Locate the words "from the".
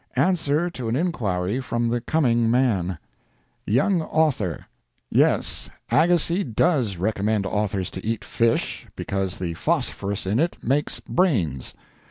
1.59-2.01